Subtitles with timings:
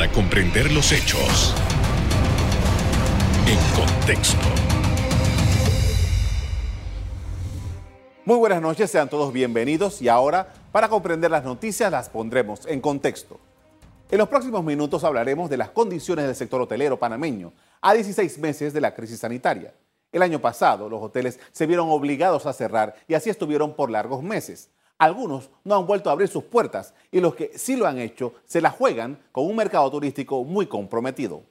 [0.00, 1.54] para comprender los hechos
[3.46, 4.38] en contexto.
[8.24, 12.80] Muy buenas noches, sean todos bienvenidos y ahora, para comprender las noticias, las pondremos en
[12.80, 13.38] contexto.
[14.10, 18.72] En los próximos minutos hablaremos de las condiciones del sector hotelero panameño a 16 meses
[18.72, 19.74] de la crisis sanitaria.
[20.12, 24.22] El año pasado, los hoteles se vieron obligados a cerrar y así estuvieron por largos
[24.22, 24.70] meses.
[25.00, 28.34] Algunos no han vuelto a abrir sus puertas y los que sí lo han hecho
[28.44, 31.42] se la juegan con un mercado turístico muy comprometido.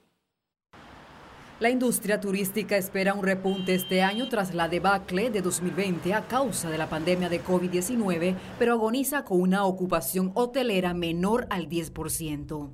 [1.59, 6.69] La industria turística espera un repunte este año tras la debacle de 2020 a causa
[6.69, 12.69] de la pandemia de COVID-19, pero agoniza con una ocupación hotelera menor al 10%.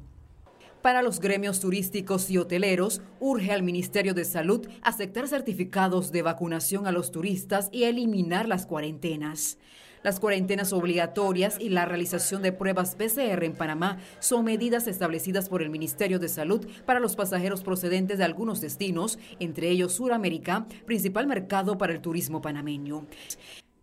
[0.81, 6.85] Para los gremios turísticos y hoteleros, urge al Ministerio de Salud aceptar certificados de vacunación
[6.85, 9.57] a los turistas y eliminar las cuarentenas.
[10.05, 15.63] Las cuarentenas obligatorias y la realización de pruebas PCR en Panamá son medidas establecidas por
[15.63, 21.25] el Ministerio de Salud para los pasajeros procedentes de algunos destinos, entre ellos Suramérica, principal
[21.25, 23.07] mercado para el turismo panameño.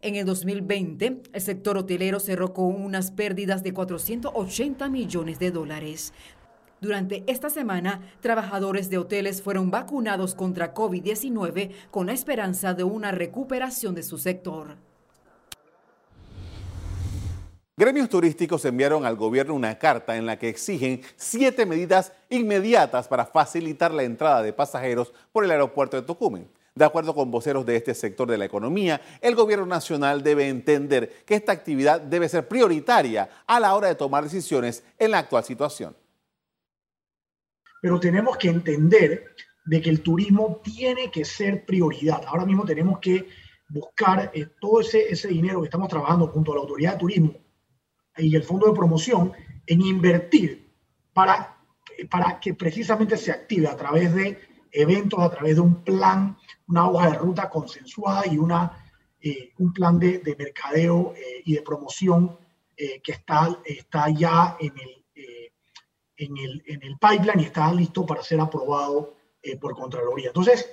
[0.00, 6.12] En el 2020, el sector hotelero cerró con unas pérdidas de 480 millones de dólares.
[6.80, 13.10] Durante esta semana, trabajadores de hoteles fueron vacunados contra COVID-19 con la esperanza de una
[13.10, 14.91] recuperación de su sector.
[17.82, 23.26] Gremios turísticos enviaron al gobierno una carta en la que exigen siete medidas inmediatas para
[23.26, 26.46] facilitar la entrada de pasajeros por el aeropuerto de Tocumen.
[26.76, 31.24] De acuerdo con voceros de este sector de la economía, el gobierno nacional debe entender
[31.26, 35.42] que esta actividad debe ser prioritaria a la hora de tomar decisiones en la actual
[35.42, 35.96] situación.
[37.80, 42.22] Pero tenemos que entender de que el turismo tiene que ser prioridad.
[42.28, 43.26] Ahora mismo tenemos que
[43.68, 47.41] buscar eh, todo ese, ese dinero que estamos trabajando junto a la autoridad de turismo
[48.16, 49.32] y el fondo de promoción
[49.66, 50.70] en invertir
[51.12, 51.56] para,
[52.10, 54.38] para que precisamente se active a través de
[54.70, 56.36] eventos, a través de un plan,
[56.68, 58.72] una hoja de ruta consensuada y una,
[59.20, 62.38] eh, un plan de, de mercadeo eh, y de promoción
[62.76, 65.04] eh, que está, está ya en el,
[66.16, 69.16] en, el, en el pipeline y está listo para ser aprobado
[69.60, 70.28] por Contraloría.
[70.28, 70.70] Entonces,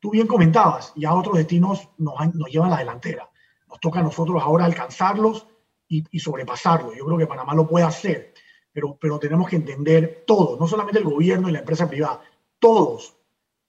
[0.00, 3.28] tú bien comentabas, ya otros destinos nos, nos llevan la delantera.
[3.68, 5.46] Nos toca a nosotros ahora alcanzarlos
[5.88, 6.94] y, sobrepasarlo.
[6.94, 8.34] Yo creo que Panamá lo puede hacer,
[8.72, 12.20] pero, pero tenemos que entender todos, no solamente el gobierno y la empresa privada,
[12.58, 13.16] todos,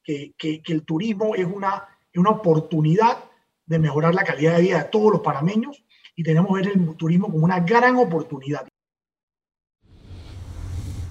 [0.03, 1.85] que, que, el turismo es una,
[2.16, 3.17] una oportunidad
[3.66, 5.83] de mejorar la calidad de vida de todos los panameños
[6.16, 8.67] y tenemos que ver el turismo como una gran oportunidad.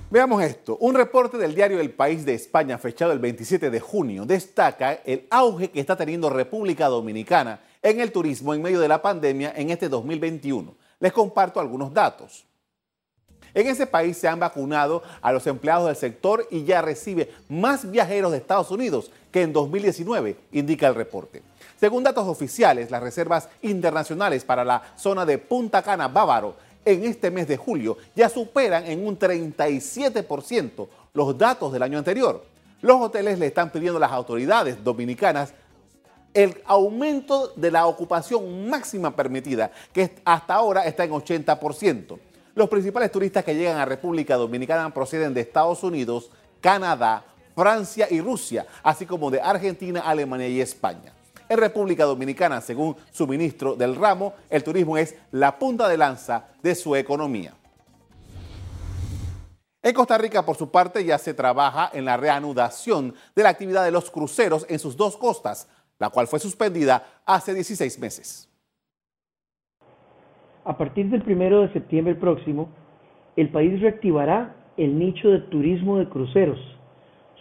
[0.08, 0.76] Veamos esto.
[0.78, 5.26] Un reporte del diario El País de España, fechado el 27 de junio, destaca el
[5.30, 9.70] auge que está teniendo República Dominicana en el turismo en medio de la pandemia en
[9.70, 10.74] este 2021.
[11.00, 12.44] Les comparto algunos datos.
[13.54, 17.90] En ese país se han vacunado a los empleados del sector y ya recibe más
[17.90, 21.42] viajeros de Estados Unidos que en 2019, indica el reporte.
[21.78, 27.30] Según datos oficiales, las reservas internacionales para la zona de Punta Cana Bávaro en este
[27.30, 32.44] mes de julio ya superan en un 37% los datos del año anterior.
[32.80, 35.52] Los hoteles le están pidiendo a las autoridades dominicanas
[36.34, 42.18] el aumento de la ocupación máxima permitida, que hasta ahora está en 80%.
[42.54, 48.20] Los principales turistas que llegan a República Dominicana proceden de Estados Unidos, Canadá, Francia y
[48.20, 51.12] Rusia, así como de Argentina, Alemania y España.
[51.48, 56.46] En República Dominicana, según su ministro del ramo, el turismo es la punta de lanza
[56.62, 57.54] de su economía.
[59.82, 63.84] En Costa Rica, por su parte, ya se trabaja en la reanudación de la actividad
[63.84, 65.68] de los cruceros en sus dos costas,
[65.98, 68.48] la cual fue suspendida hace 16 meses.
[70.64, 72.68] A partir del 1 de septiembre próximo,
[73.36, 76.58] el país reactivará el nicho de turismo de cruceros,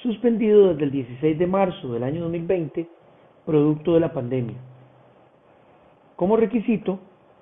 [0.03, 2.87] suspendido desde el 16 de marzo del año 2020,
[3.45, 4.57] producto de la pandemia.
[6.15, 6.99] Como requisito,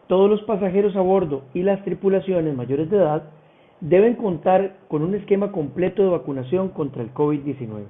[0.07, 3.23] todos los pasajeros a bordo y las tripulaciones mayores de edad
[3.81, 7.83] deben contar con un esquema completo de vacunación contra el COVID-19.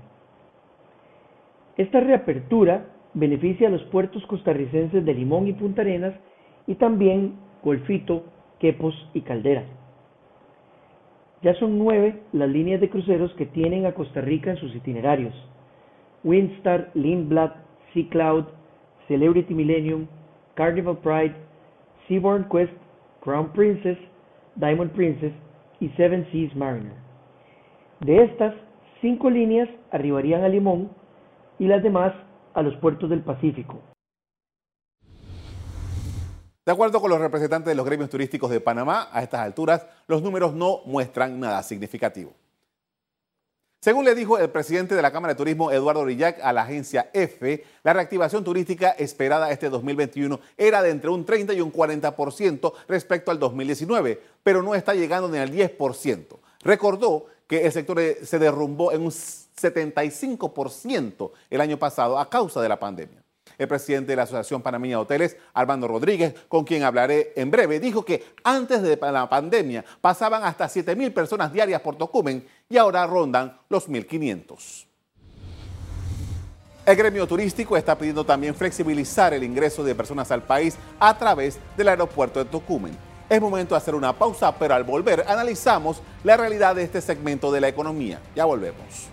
[1.77, 6.13] Esta reapertura beneficia a los puertos costarricenses de Limón y Punta Arenas
[6.67, 8.23] y también Golfito,
[8.59, 9.63] Quepos y Caldera.
[11.41, 15.33] Ya son nueve las líneas de cruceros que tienen a Costa Rica en sus itinerarios.
[16.23, 17.51] Windstar, Lindblad,
[17.93, 18.45] Sea Cloud,
[19.07, 20.07] Celebrity Millennium,
[20.55, 21.35] Carnival Pride,
[22.07, 22.73] Seabourn Quest,
[23.21, 23.97] Crown Princess,
[24.55, 25.33] Diamond Princess
[25.79, 26.93] y Seven Seas Mariner.
[27.99, 28.53] De estas,
[29.01, 30.89] cinco líneas arribarían a Limón
[31.59, 32.13] y las demás
[32.53, 33.79] a los puertos del Pacífico.
[36.65, 40.21] De acuerdo con los representantes de los gremios turísticos de Panamá, a estas alturas los
[40.21, 42.33] números no muestran nada significativo.
[43.83, 47.09] Según le dijo el presidente de la Cámara de Turismo, Eduardo Orillac, a la agencia
[47.11, 52.71] F, la reactivación turística esperada este 2021 era de entre un 30 y un 40%
[52.87, 56.39] respecto al 2019, pero no está llegando ni al 10%.
[56.61, 62.69] Recordó que el sector se derrumbó en un 75% el año pasado a causa de
[62.69, 63.23] la pandemia.
[63.57, 67.79] El presidente de la Asociación Panameña de Hoteles, Armando Rodríguez, con quien hablaré en breve,
[67.79, 72.77] dijo que antes de la pandemia pasaban hasta 7 mil personas diarias por Tocumen y
[72.77, 74.87] ahora rondan los 1.500.
[76.85, 81.57] El gremio turístico está pidiendo también flexibilizar el ingreso de personas al país a través
[81.77, 83.12] del aeropuerto de Tocumen.
[83.33, 87.51] Es momento de hacer una pausa, pero al volver analizamos la realidad de este segmento
[87.51, 88.21] de la economía.
[88.35, 89.09] Ya volvemos.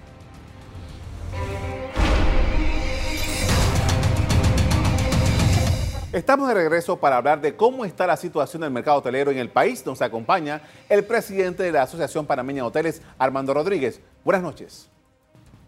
[6.13, 9.49] Estamos de regreso para hablar de cómo está la situación del mercado hotelero en el
[9.49, 9.87] país.
[9.87, 14.03] Nos acompaña el presidente de la Asociación Panameña de Hoteles, Armando Rodríguez.
[14.23, 14.91] Buenas noches.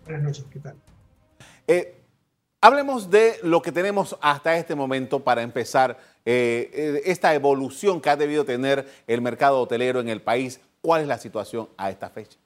[0.04, 0.76] Buenas noches, ¿qué tal?
[1.66, 2.01] Eh,
[2.62, 8.08] hablemos de lo que tenemos hasta este momento para empezar eh, eh, esta evolución que
[8.08, 10.60] ha debido tener el mercado hotelero en el país.
[10.80, 12.38] ¿Cuál es la situación a esta fecha?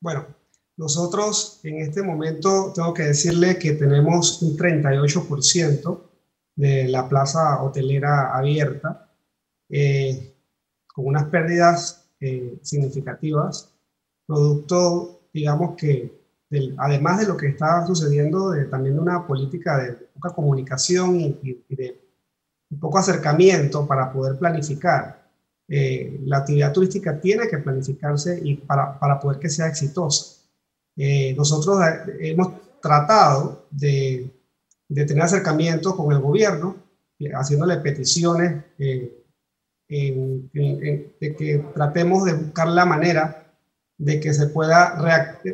[0.00, 0.26] Bueno,
[0.76, 6.00] nosotros en este momento tengo que decirle que tenemos un 38%
[6.54, 9.10] de la plaza hotelera abierta,
[9.68, 10.36] eh,
[10.86, 13.72] con unas pérdidas eh, significativas,
[14.26, 16.17] producto, digamos que,
[16.78, 21.64] además de lo que está sucediendo, de, también de una política de poca comunicación y,
[21.68, 22.00] de
[22.80, 25.28] poco acercamiento para poder planificar.
[25.68, 30.36] Eh, la actividad turística tiene que planificarse y para, para poder que sea exitosa.
[31.36, 31.78] nosotros
[32.20, 34.38] hemos tratado de
[34.88, 36.76] de tener acercamiento con el gobierno,
[37.18, 39.14] eh, haciéndole peticiones eh,
[39.88, 43.47] de que tratemos de buscar la manera
[43.98, 44.96] de que se pueda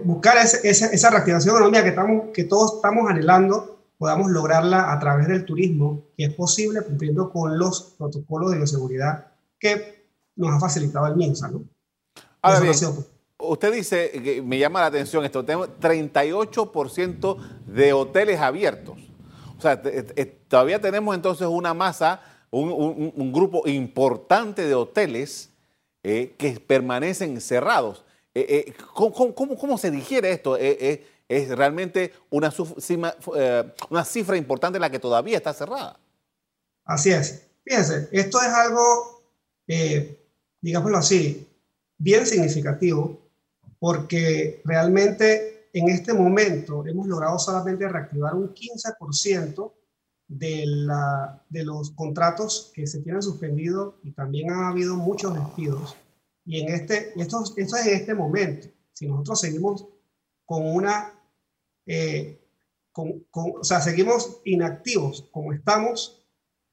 [0.05, 5.47] buscar esa reactivación económica que, estamos, que todos estamos anhelando, podamos lograrla a través del
[5.47, 9.27] turismo, que es posible cumpliendo con los protocolos de bioseguridad
[9.59, 10.05] que
[10.37, 11.49] nos ha facilitado el MINSA.
[11.49, 11.65] ¿no?
[13.39, 17.37] usted dice, que me llama la atención esto, tenemos 38%
[17.67, 18.99] de hoteles abiertos.
[19.57, 19.81] O sea,
[20.49, 22.21] todavía tenemos entonces una masa,
[22.51, 25.51] un, grupo importante de hoteles
[26.03, 28.05] eh, que permanecen cerrados.
[28.35, 30.57] Eh, eh, ¿cómo, se digiere esto?
[30.57, 32.53] es realmente una,
[33.91, 35.99] una cifra importante la que todavía está cerrada.
[36.85, 37.47] Así es.
[37.65, 39.23] Fíjense, esto es algo,
[40.61, 41.47] digámoslo así,
[41.97, 43.25] bien significativo
[43.79, 49.73] porque realmente en este momento hemos logrado solamente reactivar un 15%
[50.29, 55.97] de, la, de los contratos que se tienen suspendidos y también ha habido muchos despidos.
[56.45, 58.69] Y en este, esto, esto es en este momento.
[58.93, 59.87] Si nosotros seguimos
[60.45, 61.13] con una,
[61.87, 62.41] eh,
[62.93, 66.25] con, o sea, seguimos inactivos como estamos,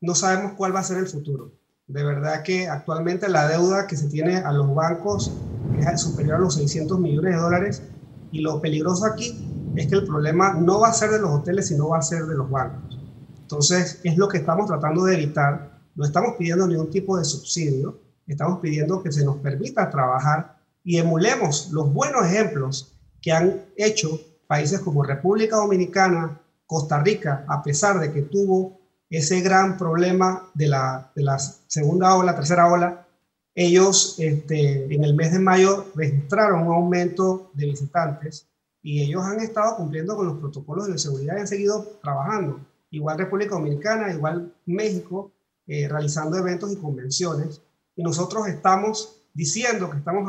[0.02, 1.54] no sabemos cuál va a ser el futuro.
[1.88, 5.32] De verdad que actualmente la deuda que se tiene a los bancos
[5.80, 7.84] es superior a los 600 millones de dólares
[8.32, 11.68] y lo peligroso aquí es que el problema no va a ser de los hoteles,
[11.68, 13.00] sino va a ser de los bancos.
[13.42, 15.82] Entonces, es lo que estamos tratando de evitar.
[15.96, 18.00] No estamos pidiendo ningún tipo de subsidio,
[18.34, 24.20] estamos pidiendo que se nos permita trabajar y emulemos los buenos ejemplos que han hecho
[24.48, 30.68] países como República Dominicana, Costa Rica, a pesar de que tuvo ese gran problema de
[30.68, 33.06] la, de la segunda ola, tercera ola,
[33.54, 38.48] ellos este, en el mes de mayo registraron un aumento de visitantes
[38.82, 42.62] y ellos han estado cumpliendo con los protocolos de seguridad y han seguido trabajando.
[42.90, 45.32] Igual República Dominicana, igual México,
[45.68, 47.62] eh, realizando eventos y convenciones.
[48.02, 50.28] Y nosotros estamos diciendo que estamos,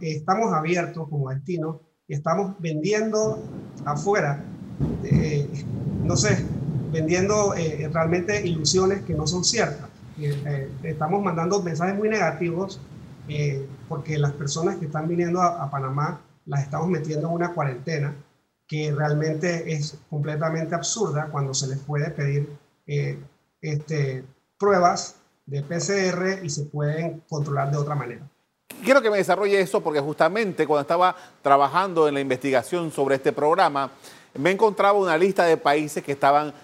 [0.00, 3.44] estamos abiertos como destino y estamos vendiendo
[3.84, 4.42] afuera,
[5.04, 5.46] eh,
[6.02, 6.42] no sé,
[6.90, 9.90] vendiendo eh, realmente ilusiones que no son ciertas.
[10.18, 12.80] Eh, estamos mandando mensajes muy negativos
[13.28, 18.14] eh, porque las personas que están viniendo a, Panamá las estamos metiendo en una cuarentena
[18.66, 22.48] que realmente es completamente absurda cuando se les puede pedir
[22.86, 23.18] eh,
[23.60, 24.24] este,
[24.58, 25.16] pruebas
[25.50, 28.22] de PCR y se pueden controlar de otra manera.
[28.84, 33.32] Quiero que me desarrolle eso porque justamente cuando estaba trabajando en la investigación sobre este
[33.32, 33.90] programa,
[34.34, 36.54] me encontraba una lista de países que estaban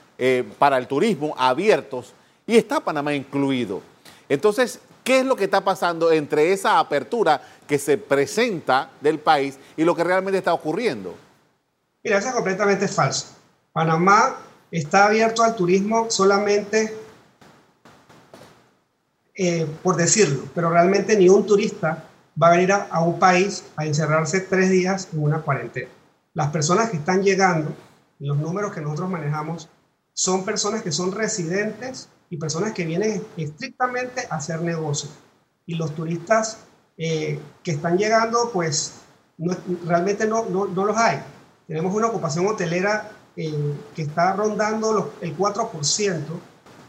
[0.59, 2.15] para el turismo abiertos
[2.47, 3.83] y está Panamá incluido.
[4.29, 9.59] Entonces, ¿qué es lo que está pasando entre esa apertura que se presenta del país
[9.77, 11.15] y lo que realmente está ocurriendo?
[12.05, 13.35] Mira, eso es completamente falso.
[13.73, 14.37] Panamá
[14.71, 16.97] está abierto al turismo solamente
[19.39, 22.05] eh, por decirlo, pero realmente ni un turista
[22.41, 25.91] va a venir a, un país a encerrarse tres días en una cuarentena.
[26.33, 27.75] Las personas que están llegando,
[28.19, 29.69] los números que nosotros manejamos,
[30.15, 35.11] son personas que son residentes y personas que vienen estrictamente a hacer negocio.
[35.67, 36.59] Y los turistas
[36.97, 38.95] eh, que están llegando, pues
[39.85, 41.21] realmente no, no, no, los hay.
[41.67, 46.23] Tenemos una ocupación hotelera eh, que está rondando el 4%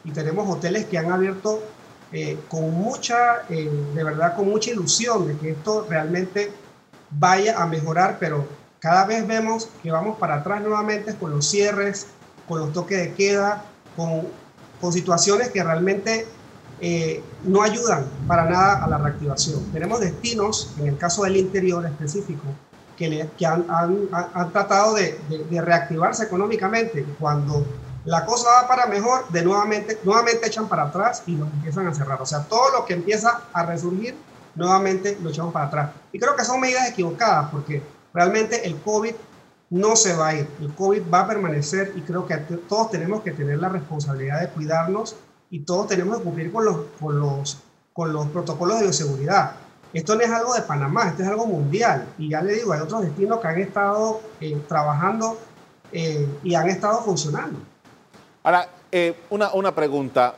[0.06, 1.62] y tenemos hoteles que han abierto
[2.12, 6.52] eh, con mucha, de verdad, con mucha ilusión de que esto realmente
[7.12, 8.46] vaya a mejorar, pero
[8.80, 12.08] cada vez vemos que vamos para atrás nuevamente con los cierres,
[12.48, 13.64] con los toques de queda,
[13.96, 14.28] con,
[14.80, 16.28] con situaciones que realmente
[16.80, 19.64] eh, no ayudan para nada a la reactivación.
[19.74, 22.44] Tenemos destinos, en el caso del interior específico,
[22.96, 27.06] que, que han, han, tratado de, de, reactivarse económicamente.
[27.20, 27.66] Cuando
[28.08, 31.94] la cosa va para mejor, de nuevamente, nuevamente echan para atrás y nos empiezan a
[31.94, 32.22] cerrar.
[32.22, 34.16] O sea, todo lo que empieza a resurgir,
[34.56, 35.92] nuevamente lo echamos para atrás.
[36.14, 37.84] Y creo que son medidas equivocadas porque
[38.14, 39.14] realmente el COVID
[39.72, 40.48] no se va a ir.
[40.62, 42.38] El COVID va a permanecer y creo que
[42.70, 45.18] todos tenemos que tener la responsabilidad de cuidarnos
[45.50, 47.58] y todos tenemos que cumplir con los, con los,
[47.92, 49.52] con los protocolos de bioseguridad.
[49.92, 52.08] Esto no es algo de Panamá, esto es algo mundial.
[52.18, 55.38] Y ya le digo, hay otros destinos que han estado eh, trabajando
[55.92, 57.60] eh, y han estado funcionando.
[58.48, 60.36] Ahora, eh, una, una, pregunta.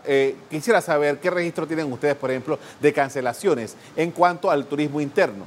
[0.49, 5.45] quisiera saber qué registro tienen ustedes, por ejemplo, de cancelaciones en cuanto al turismo interno.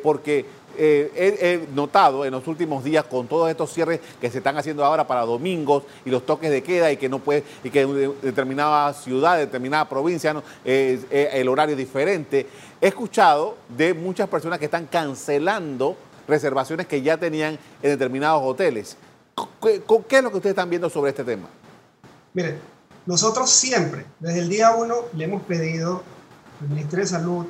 [0.00, 0.46] porque
[0.78, 4.84] eh, he, notado en los últimos días con todos estos cierres que se están haciendo
[4.84, 7.84] ahora para domingos y los toques de queda y que no puede y que
[8.22, 12.46] determinada ciudad, determinada provincia el horario es diferente.
[12.80, 15.96] He escuchado de muchas personas que están cancelando
[16.28, 18.96] reservaciones que ya tenían en determinados hoteles.
[19.60, 21.48] ¿Qué, qué es lo que ustedes están viendo sobre este tema?
[22.34, 22.58] Mire,
[23.06, 26.02] nosotros siempre, desde el día uno, le hemos pedido
[26.60, 27.46] al Ministerio de Salud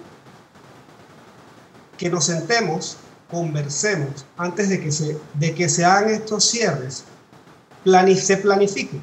[1.99, 2.97] que nos sentemos
[3.31, 7.05] conversemos antes de que se, de que se hagan estos cierres,
[8.17, 9.01] se planifique.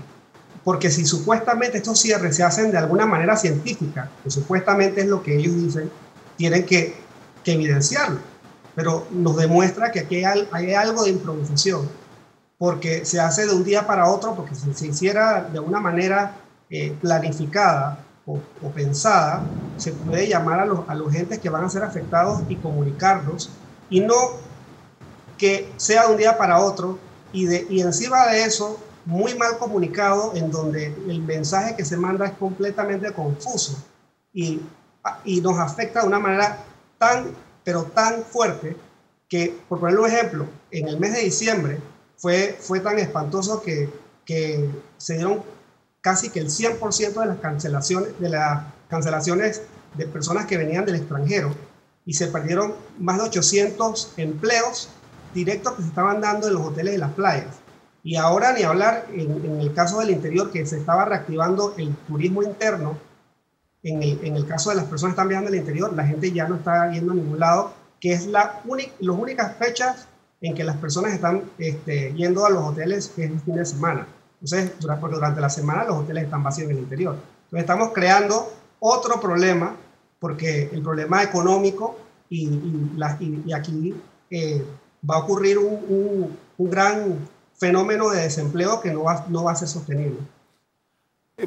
[0.63, 5.23] Porque si supuestamente estos cierres se hacen de alguna manera científica, que supuestamente es lo
[5.23, 5.89] que ellos dicen,
[6.35, 6.95] tienen que,
[7.43, 8.19] que evidenciarlo.
[8.75, 11.89] Pero nos demuestra que aquí hay, algo de improvisación,
[12.57, 16.35] porque se hace de un día para otro, porque si se hiciera de una manera
[16.69, 19.43] eh, planificada o, o, pensada,
[19.77, 23.49] se puede llamar a los, a los entes que van a ser afectados y comunicarlos
[23.89, 24.15] y no
[25.37, 26.97] que sea de un día para otro
[27.31, 31.95] y, de, y encima de eso, muy mal comunicado en donde el mensaje que se
[31.95, 33.77] manda es completamente confuso
[34.33, 34.59] y,
[35.23, 36.57] y nos afecta de una manera
[36.97, 37.27] tan,
[37.63, 38.75] pero tan fuerte
[39.29, 41.79] que, por ponerle un ejemplo, en el mes de diciembre
[42.17, 43.89] fue, fue tan espantoso que,
[44.25, 45.43] que se dieron
[46.01, 49.61] casi que el 100% de las cancelaciones, de las cancelaciones
[49.95, 51.53] de personas que venían del extranjero
[52.05, 54.89] y se perdieron más de 800 empleos
[55.33, 57.57] directos que se estaban dando en los hoteles de las playas.
[58.03, 62.41] Y ahora ni hablar en, el caso del interior, que se estaba reactivando el turismo
[62.41, 62.97] interno,
[63.83, 66.31] en el, en el caso de las personas que están viajando al interior, la gente
[66.31, 70.07] ya no está yendo a ningún lado, que es la única, las únicas fechas
[70.41, 73.65] en que las personas están este, yendo a los hoteles, que es el fin de
[73.65, 74.07] semana.
[74.41, 77.15] Entonces, porque durante la semana los hoteles están vacíos en el interior.
[77.45, 79.75] Entonces, estamos creando otro problema
[80.19, 81.97] porque el problema económico
[82.29, 82.49] y,
[83.53, 83.95] aquí
[84.29, 84.65] eh,
[85.09, 89.67] va a ocurrir un, gran fenómeno de desempleo que no va, no va a ser
[89.67, 90.19] sostenible.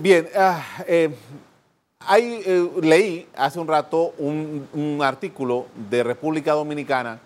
[0.00, 1.12] Bien, ah, eh,
[2.16, 7.20] eh, leí hace un rato un, artículo de República Dominicana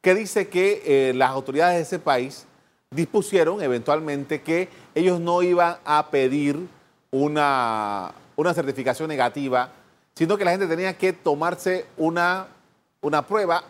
[0.00, 2.46] que dice que las autoridades de ese país
[2.90, 6.58] dispusieron eventualmente que ellos no iban a pedir
[7.10, 9.70] una, una certificación negativa
[10.20, 12.46] sino que la gente tenía que tomarse una,
[13.00, 13.64] una prueba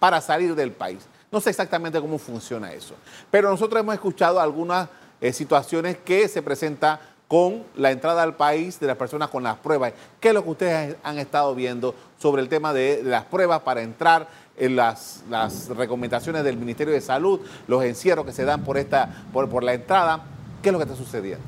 [0.00, 1.06] para salir del país.
[1.30, 2.96] No sé exactamente cómo funciona eso,
[3.30, 4.88] pero nosotros hemos escuchado algunas
[5.20, 6.98] eh, situaciones que se presentan
[7.28, 9.92] con la entrada al país de las personas con las pruebas.
[10.18, 13.80] ¿Qué es lo que ustedes han estado viendo sobre el tema de, las pruebas para
[13.80, 18.78] entrar en las, las, recomendaciones del Ministerio de Salud, los encierros que se dan por,
[18.78, 20.24] esta, por, por la entrada?
[20.62, 21.44] ¿Qué es lo que está sucediendo?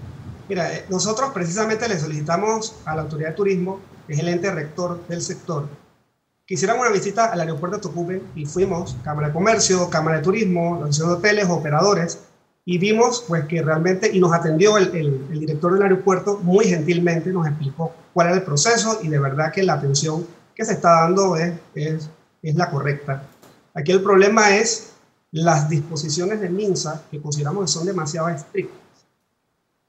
[0.48, 5.06] Mira, eh, nosotros precisamente le solicitamos a la Autoridad de Turismo es el ente rector
[5.08, 5.68] del sector,
[6.46, 10.76] que una visita al aeropuerto de Tocumen y fuimos, Cámara de Comercio, Cámara de Turismo,
[10.76, 12.18] Asociación de Hoteles, operadores,
[12.66, 17.30] y vimos pues que realmente, y nos atendió el, el, director del aeropuerto muy gentilmente,
[17.30, 21.00] nos explicó cuál era el proceso y de verdad que la atención que se está
[21.00, 22.08] dando es, es,
[22.44, 23.22] es la correcta.
[23.72, 24.92] Aquí el problema es
[25.32, 28.78] las disposiciones de MINSA que consideramos que son demasiado estrictas.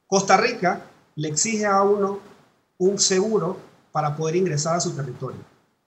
[0.08, 0.82] Costa Rica
[1.16, 2.20] le exige a uno
[2.78, 3.58] un seguro
[3.92, 5.40] para poder ingresar a su territorio.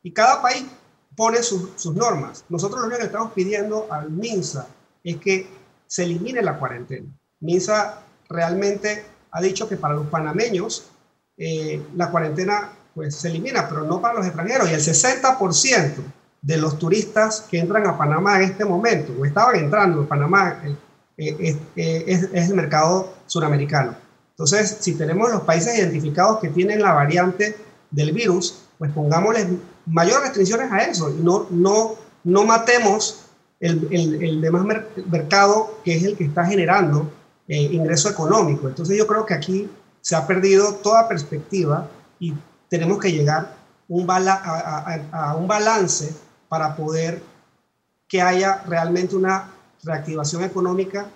[0.03, 0.65] Y cada país
[1.17, 2.45] pone sus, normas.
[2.49, 4.67] Nosotros lo único que estamos pidiendo al MINSA
[5.03, 5.49] es que
[5.87, 7.09] se elimine la cuarentena.
[7.41, 10.91] MINSA realmente ha dicho que para los panameños
[11.37, 14.71] eh, la cuarentena pues se elimina, pero no para los extranjeros.
[14.71, 15.95] Y el 60%
[16.43, 20.63] de los turistas que entran a Panamá en este momento, o estaban entrando a Panamá,
[20.65, 20.77] eh,
[21.17, 23.95] eh, es, es, el mercado suramericano.
[24.31, 27.57] Entonces, si tenemos los países identificados que tienen la variante
[27.91, 29.49] del virus, pues pongámosles
[29.87, 33.25] mayores restricciones a eso y no, no, no matemos
[33.59, 34.65] el, el, el demás
[35.07, 37.11] mercado que es el que está generando
[37.49, 38.69] eh, ingreso económico.
[38.69, 41.89] Entonces yo creo que aquí se ha perdido toda perspectiva
[42.21, 42.35] y
[42.69, 43.57] tenemos que llegar
[43.89, 46.15] un a, un balance
[46.49, 47.23] para poder
[48.09, 49.51] que haya realmente una
[49.83, 51.09] reactivación económica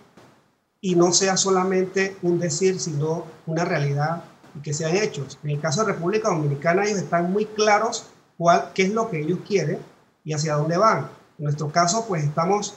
[0.81, 4.25] y no sea solamente un decir, sino una realidad
[4.55, 5.39] y que sean hechos.
[5.43, 9.21] En el caso de República Dominicana, ellos están muy claros cuál, qué es lo que
[9.21, 9.79] ellos quieren
[10.25, 11.09] y hacia dónde van.
[11.39, 12.75] En nuestro caso, pues estamos,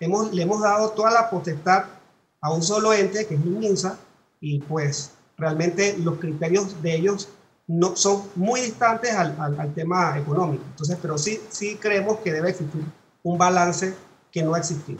[0.00, 1.84] hemos, le hemos dado toda la potestad
[2.40, 3.98] a un solo ente, que es el MINSA,
[4.40, 7.28] y pues realmente los criterios de ellos
[7.68, 10.64] no, son muy distantes al, al, tema económico.
[10.70, 12.82] Entonces, pero sí, sí creemos que debe existir
[13.22, 13.94] un balance
[14.32, 14.98] que no ha existido.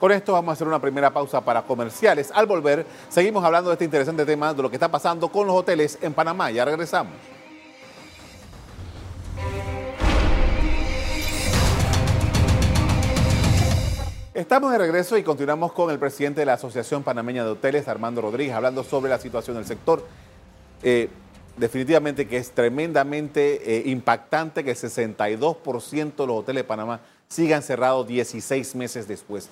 [0.00, 2.32] Con esto vamos a hacer una primera pausa para comerciales.
[2.34, 5.56] Al volver, seguimos hablando de este interesante tema de lo que está pasando con los
[5.56, 6.50] hoteles en Panamá.
[6.50, 7.14] Ya regresamos.
[14.34, 18.20] Estamos de regreso y continuamos con el presidente de la Asociación Panameña de Hoteles, Armando
[18.20, 20.04] Rodríguez, hablando sobre la situación del sector.
[20.82, 21.08] Eh,
[21.56, 27.62] definitivamente que es tremendamente eh, impactante que el 62% de los hoteles de Panamá sigan
[27.62, 29.48] cerrados 16 meses después.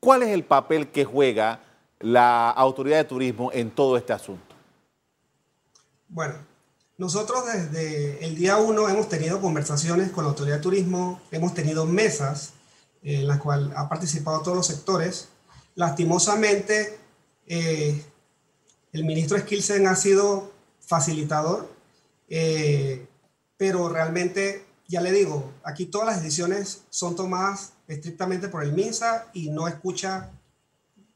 [0.00, 1.60] ¿Cuál es el papel que juega
[2.00, 4.54] la autoridad de turismo en todo este asunto?
[6.08, 6.34] Bueno,
[6.96, 11.84] nosotros desde el día uno hemos tenido conversaciones con la autoridad de turismo, hemos tenido
[11.86, 12.54] mesas
[13.02, 15.28] en la cual ha participado todos los sectores.
[15.74, 16.98] Lastimosamente,
[17.46, 18.02] eh,
[18.92, 20.52] el ministro Skilsen ha sido
[20.88, 21.68] facilitador,
[22.28, 23.06] eh,
[23.56, 29.26] pero realmente, ya le digo, aquí todas las decisiones son tomadas estrictamente por el MINSA
[29.32, 30.30] y no escucha,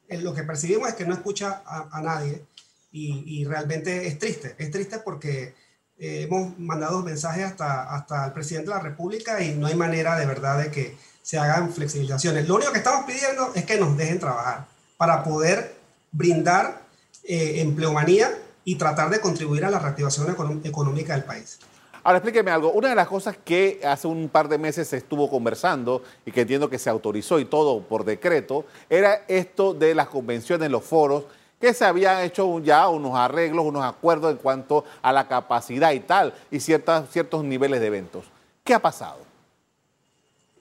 [0.08, 2.44] eh, lo que percibimos es que no escucha a, nadie
[2.92, 5.54] y, realmente es triste, es triste porque
[5.98, 10.26] hemos mandado mensajes hasta, hasta el presidente de la República y no hay manera de
[10.26, 12.46] verdad de que se hagan flexibilizaciones.
[12.48, 15.74] Lo único que estamos pidiendo es que nos dejen trabajar para poder
[16.10, 16.82] brindar
[17.24, 18.30] eh, empleomanía
[18.64, 21.58] y tratar de contribuir a la reactivación económica del país.
[22.04, 22.72] Ahora explíqueme algo.
[22.72, 26.40] Una de las cosas que hace un par de meses se estuvo conversando y que
[26.40, 31.24] entiendo que se autorizó y todo por decreto era esto de las convenciones, los foros,
[31.60, 36.00] que se habían hecho ya unos arreglos, unos acuerdos en cuanto a la capacidad y
[36.00, 38.24] tal, y ciertas, ciertos niveles de eventos.
[38.64, 39.18] ¿Qué ha pasado?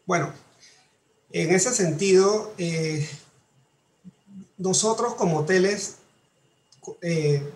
[0.06, 0.32] Bueno,
[1.32, 3.10] en ese sentido, eh,
[4.60, 5.98] nosotros como hoteles,
[7.02, 7.52] eh,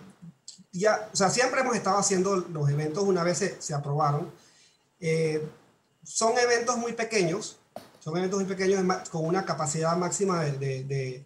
[0.78, 4.30] ya, o sea, siempre hemos estado haciendo los eventos una vez se, aprobaron.
[5.00, 5.46] Eh,
[6.02, 7.58] son eventos muy pequeños,
[8.00, 11.24] son eventos muy pequeños con una capacidad máxima de,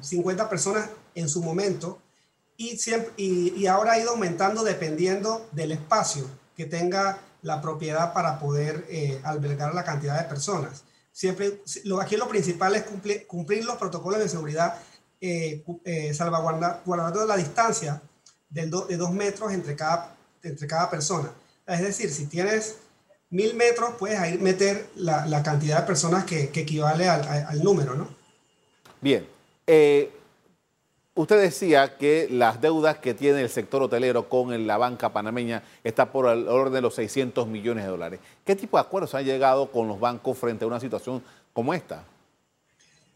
[0.00, 2.00] 50 personas en su momento
[2.56, 8.38] y, siempre, y, ahora ha ido aumentando dependiendo del espacio que tenga la propiedad para
[8.40, 8.84] poder
[9.22, 10.82] albergar la cantidad de personas.
[11.14, 14.76] Siempre, lo, aquí lo principal es cumplir, cumplir los protocolos de seguridad,
[15.20, 18.02] eh, eh, salvaguardando la distancia
[18.54, 21.32] de dos metros entre cada, entre cada persona.
[21.66, 22.76] Es decir, si tienes
[23.30, 27.62] mil metros, puedes ahí meter la, la cantidad de personas que, que equivale al, al,
[27.62, 28.08] número, ¿no?
[29.00, 29.26] Bien.
[29.66, 30.10] Eh,
[31.16, 36.10] Usted decía que las deudas que tiene el sector hotelero con la banca panameña está
[36.10, 38.20] por el orden de los 600 millones de dólares.
[38.44, 42.04] ¿Qué tipo de acuerdos han llegado con los bancos frente a una situación como esta?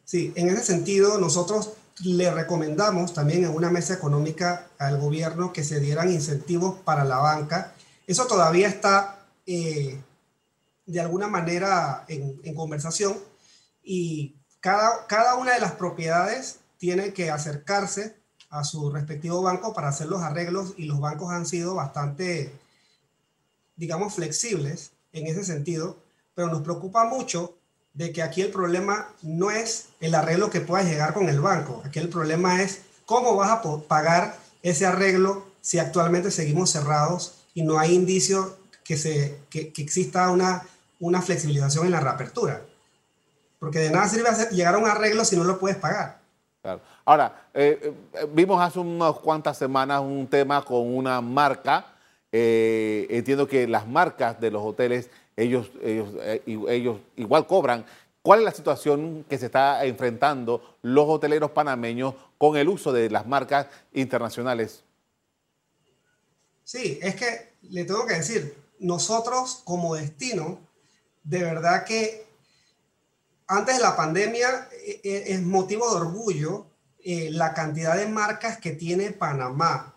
[0.04, 1.72] Sí, en ese sentido nosotros
[2.04, 7.18] le recomendamos también en una mesa económica al gobierno que se dieran incentivos para la
[7.18, 7.74] banca.
[8.06, 10.00] Eso todavía está eh,
[10.86, 13.16] de alguna manera en, en conversación
[13.82, 18.16] y cada, cada una de las propiedades tiene que acercarse
[18.50, 22.52] a su respectivo banco para hacer los arreglos y los bancos han sido bastante,
[23.76, 25.98] digamos, flexibles en ese sentido,
[26.34, 27.57] pero nos preocupa mucho
[27.94, 31.82] de que aquí el problema no es el arreglo que pueda llegar con el banco,
[31.84, 37.62] aquí el problema es cómo vas a pagar ese arreglo si actualmente seguimos cerrados y
[37.62, 40.62] no hay indicio que, se, que, que exista una,
[41.00, 42.62] una flexibilización en la reapertura.
[43.58, 46.18] Porque de nada sirve llegar a un arreglo si no lo puedes pagar.
[47.04, 51.86] Ahora, eh, eh, vimos hace unas cuantas semanas un tema con una marca.
[52.30, 57.86] Eh, entiendo que las marcas de los hoteles ellos, ellos, eh, ellos igual cobran.
[58.22, 63.08] ¿Cuál es la situación que se está enfrentando los hoteleros panameños con el uso de
[63.08, 64.82] las marcas internacionales?
[66.64, 70.58] Sí, es que le tengo que decir, nosotros como destino,
[71.22, 72.26] de verdad que
[73.46, 76.66] antes de la pandemia eh, eh, es motivo de orgullo
[77.30, 79.94] la cantidad de marcas que tiene Panamá.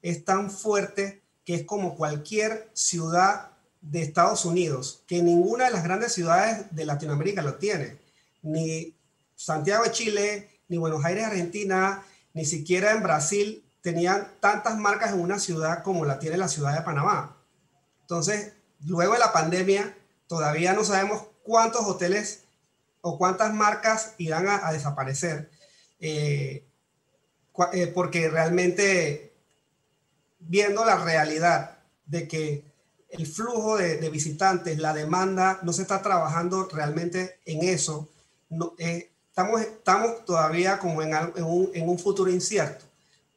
[0.00, 3.55] Es tan fuerte que es como cualquier ciudad
[3.90, 7.98] de Estados Unidos, que ninguna de las grandes ciudades de Latinoamérica lo tiene.
[8.42, 8.96] Ni
[9.36, 12.02] Santiago de Chile, ni Buenos Aires, Argentina,
[12.34, 16.74] ni siquiera en Brasil tenían tantas marcas en una ciudad como la tiene la ciudad
[16.74, 17.36] de Panamá.
[18.00, 18.52] Entonces,
[18.84, 19.96] luego de la pandemia,
[20.26, 22.42] todavía no sabemos cuántos hoteles
[23.00, 25.50] o cuántas marcas irán a, desaparecer,
[26.00, 26.66] eh,
[27.72, 29.32] eh, porque realmente
[30.40, 32.64] viendo la realidad de que
[33.10, 38.08] el flujo de, visitantes, la demanda, no se está trabajando realmente en eso.
[38.48, 41.14] No, eh, estamos, estamos todavía como en,
[41.44, 42.84] un, en, un, futuro incierto.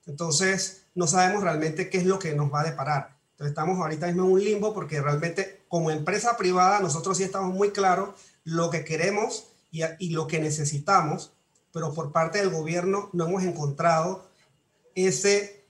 [0.06, 3.16] Entonces, no sabemos realmente qué es lo que nos va a deparar.
[3.32, 7.54] Entonces, estamos ahorita mismo en un limbo porque realmente como empresa privada nosotros sí estamos
[7.54, 11.32] muy claros lo que queremos y, y lo que necesitamos,
[11.72, 14.28] pero por parte del gobierno no hemos encontrado
[14.96, 15.64] ese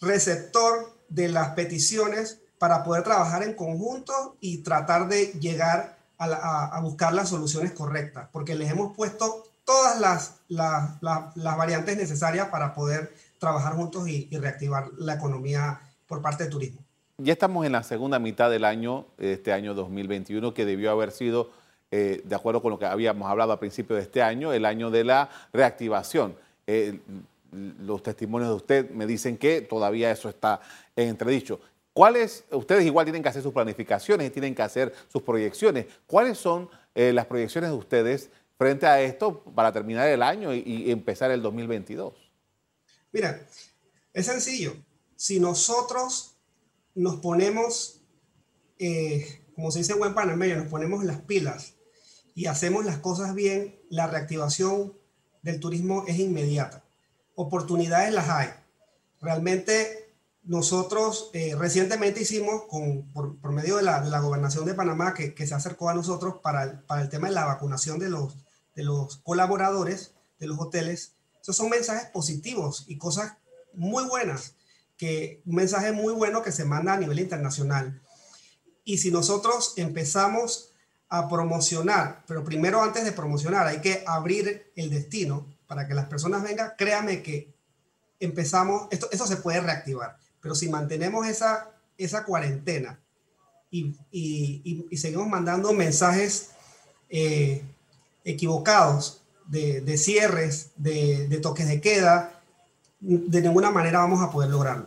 [0.00, 7.12] receptor de las peticiones para poder trabajar en conjunto y tratar de llegar a, buscar
[7.12, 13.74] las soluciones correctas, porque les hemos puesto todas las, las, variantes necesarias para poder trabajar
[13.74, 16.80] juntos y, reactivar la economía por parte del turismo.
[17.18, 21.50] Ya estamos en la segunda mitad del año, este año 2021, que debió haber sido,
[21.90, 24.90] eh, de acuerdo con lo que habíamos hablado a principio de este año, el año
[24.90, 26.36] de la reactivación.
[26.66, 27.00] Eh,
[27.52, 30.60] los testimonios de usted me dicen que todavía eso está
[30.94, 31.60] en entredicho.
[31.96, 35.86] ¿Cuáles, ustedes igual tienen que hacer sus planificaciones y tienen que hacer sus proyecciones?
[36.06, 38.28] ¿Cuáles son eh, las proyecciones de ustedes
[38.58, 42.12] frente a esto para terminar el año y, empezar el 2022?
[43.12, 43.46] Mira,
[44.12, 44.76] es sencillo.
[45.16, 46.36] Si nosotros
[46.94, 48.02] nos ponemos,
[48.78, 51.76] eh, como se dice en buen panameño, nos ponemos las pilas
[52.34, 54.92] y hacemos las cosas bien, la reactivación
[55.40, 56.84] del turismo es inmediata.
[57.36, 58.50] Oportunidades las hay.
[59.22, 60.05] Realmente
[60.46, 65.34] nosotros eh, recientemente hicimos, con, por, medio de la, de la, gobernación de Panamá, que,
[65.34, 68.36] que, se acercó a nosotros para el, para el tema de la vacunación de los,
[68.74, 73.34] de los colaboradores de los hoteles, esos son mensajes positivos y cosas
[73.74, 74.54] muy buenas,
[74.96, 78.00] que, un mensaje muy bueno que se manda a nivel internacional.
[78.84, 80.72] Y si nosotros empezamos
[81.08, 86.06] a promocionar, pero primero antes de promocionar hay que abrir el destino para que las
[86.06, 87.52] personas vengan, créame que
[88.20, 93.00] empezamos, esto, esto se puede reactivar pero si mantenemos esa, esa cuarentena
[93.68, 93.96] y,
[94.96, 96.50] seguimos mandando mensajes
[97.10, 97.64] eh,
[98.24, 102.40] equivocados de, cierres, de, toques de queda,
[103.00, 104.86] de ninguna manera vamos a poder lograrlo.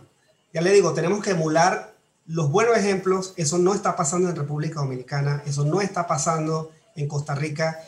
[0.54, 1.94] Ya le digo, tenemos que emular
[2.26, 3.34] los buenos ejemplos.
[3.36, 7.82] Eso no está pasando en República Dominicana, eso no está pasando en Costa Rica.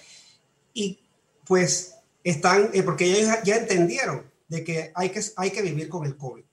[0.73, 0.99] Y
[1.45, 1.93] pues
[2.25, 6.17] están, eh, porque ellos ya entendieron de que hay, que hay que vivir con el
[6.17, 6.43] COVID.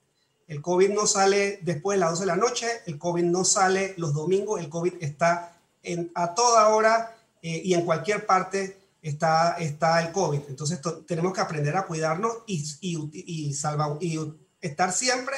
[0.49, 3.93] El COVID no sale después de las 12 de la noche, el COVID no sale
[3.97, 9.57] los domingos, el COVID está en, a toda hora eh, y en cualquier parte está,
[9.59, 10.41] está el COVID.
[10.49, 13.55] Entonces tenemos que aprender a cuidarnos y, y, y,
[14.01, 15.35] y estar siempre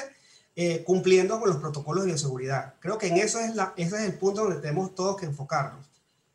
[0.55, 2.75] eh, cumpliendo con los protocolos de bioseguridad.
[2.79, 5.85] Creo que en eso es la, ese es el punto donde tenemos todos que enfocarnos.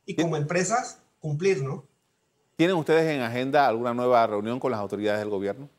[0.04, 1.82] Y como empresas, cumplir, ¿no?
[2.56, 5.70] ¿Tienen ustedes en agenda alguna nueva reunión con las autoridades del gobierno?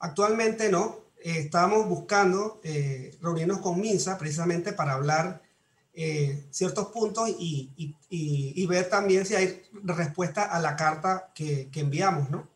[0.00, 1.01] Actualmente no.
[1.24, 5.40] Eh, estamos buscando eh, reunirnos con MINSA precisamente para hablar
[5.94, 7.70] eh, ciertos puntos y,
[8.08, 12.48] y, ver también si hay respuesta a la carta que, que, enviamos, ¿no?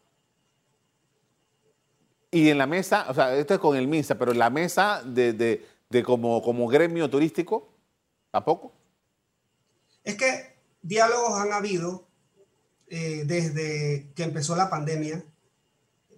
[2.32, 5.02] Y en la mesa, o sea, esto es con el MINSA, pero en la mesa
[5.04, 7.68] de, de, de como, como gremio turístico,
[8.32, 8.72] ¿tampoco?
[10.02, 12.04] Es que diálogos han habido
[12.88, 15.24] desde que empezó la pandemia,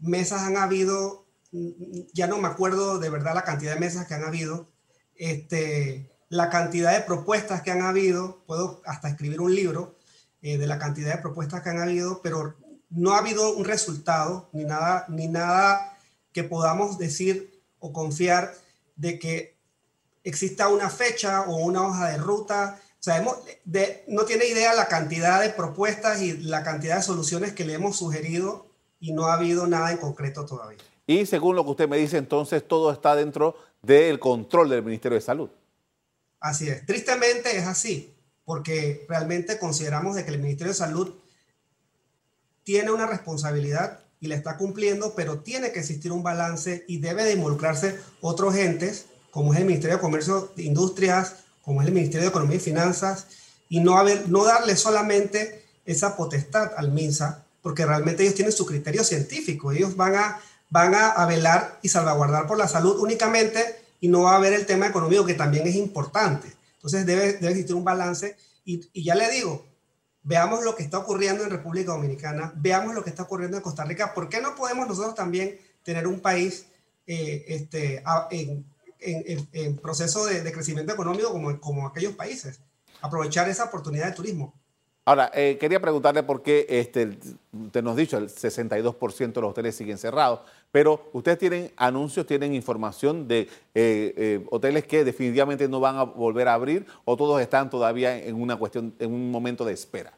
[0.00, 4.24] mesas han habido ya no me acuerdo de verdad la cantidad de mesas que han
[4.24, 4.68] habido,
[5.16, 9.96] este, la cantidad de propuestas que han habido, puedo hasta escribir un libro
[10.42, 12.56] eh, de la cantidad de propuestas que han habido, pero
[12.90, 15.96] no ha habido un resultado ni nada, ni nada
[16.32, 18.54] que podamos decir o confiar
[18.96, 19.56] de que
[20.24, 22.80] exista una fecha o una hoja de ruta.
[22.98, 27.64] Sabemos, de, no tiene idea la cantidad de propuestas y la cantidad de soluciones que
[27.64, 28.66] le hemos sugerido
[29.00, 30.78] y no ha habido nada en concreto todavía.
[31.08, 35.16] Y según lo que usted me dice, entonces todo está dentro del control del Ministerio
[35.16, 35.48] de Salud.
[36.38, 36.84] Así es.
[36.84, 38.14] Tristemente es así.
[38.44, 41.14] porque realmente consideramos de que el Ministerio de Salud
[42.64, 47.24] tiene una responsabilidad y la está cumpliendo, pero tiene que existir un balance y debe
[47.24, 51.94] de involucrarse otros entes, como es el Ministerio de Comercio e Industrias, como es el
[51.94, 53.26] Ministerio de Economía y Finanzas,
[53.68, 59.04] y no, no darle solamente esa potestad al MINSA, porque realmente ellos tienen su criterio
[59.04, 60.40] científico, ellos van a,
[60.70, 63.60] van a, velar y salvaguardar por la salud únicamente
[64.00, 66.52] y no va a haber el tema económico que también es importante.
[66.74, 69.66] Entonces debe, debe existir un balance y, ya le digo,
[70.22, 73.84] veamos lo que está ocurriendo en República Dominicana, veamos lo que está ocurriendo en Costa
[73.84, 74.12] Rica.
[74.12, 76.66] ¿Por qué no podemos nosotros también tener un país
[77.06, 78.66] eh, este, en,
[79.00, 82.60] en, en, proceso de, de, crecimiento económico como, como aquellos países?
[83.00, 84.54] Aprovechar esa oportunidad de turismo.
[85.08, 87.18] Ahora, eh, quería preguntarle por qué, este,
[87.50, 90.40] usted nos ha dicho, el 62% de los hoteles siguen cerrados,
[90.70, 96.02] pero ustedes tienen anuncios, tienen información de eh, eh, hoteles que definitivamente no van a
[96.02, 100.12] volver a abrir o todos están todavía en una cuestión, en un momento de espera.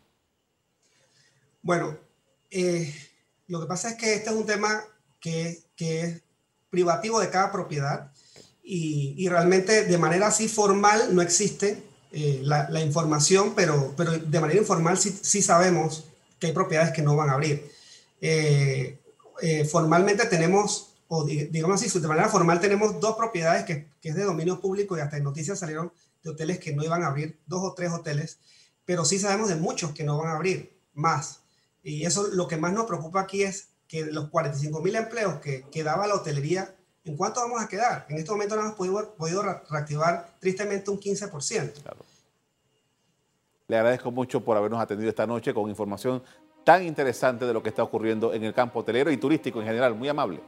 [1.62, 1.96] Bueno,
[3.46, 4.82] lo que pasa es que este es un tema
[5.20, 6.20] que, es
[6.68, 8.10] privativo de cada propiedad
[8.60, 14.58] y, realmente de manera así formal no existe eh, la, información, pero, pero de manera
[14.58, 16.04] informal sí, sí, sabemos
[16.40, 17.70] que hay propiedades que no van a abrir.
[18.20, 18.98] Eh,
[19.42, 24.16] eh, formalmente tenemos, o digamos así, de manera formal tenemos dos propiedades que, que, es
[24.16, 25.92] de dominio público y hasta en noticias salieron
[26.24, 28.38] de hoteles que no iban a abrir, dos o tres hoteles,
[28.84, 31.42] pero sí sabemos de muchos que no van a abrir, más.
[31.84, 35.64] Y eso lo que más nos preocupa aquí es que los 45 mil empleos que,
[35.70, 38.06] que daba la hotelería ¿En cuánto vamos a quedar?
[38.08, 41.82] En este momento no hemos podido, podido reactivar tristemente un 15%.
[41.82, 42.04] Claro.
[43.68, 46.22] Le agradezco mucho por habernos atendido esta noche con información
[46.64, 49.94] tan interesante de lo que está ocurriendo en el campo hotelero y turístico en general.
[49.94, 50.40] Muy amable.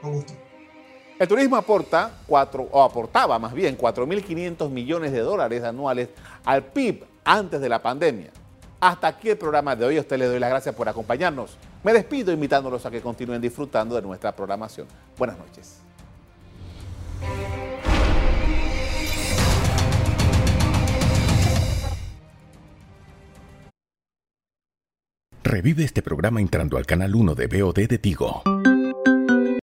[0.00, 0.34] Con gusto.
[1.18, 6.10] El turismo aporta, cuatro, o aportaba más bien 4.500 millones de dólares anuales
[6.44, 8.30] al PIB antes de la pandemia.
[8.80, 9.96] Hasta aquí el programa de hoy.
[9.98, 11.58] A usted le doy las gracias por acompañarnos.
[11.84, 14.86] Me despido invitándolos a que continúen disfrutando de nuestra programación.
[15.16, 15.80] Buenas noches.
[25.44, 28.42] Revive este programa entrando al canal 1 de BOD de Tigo.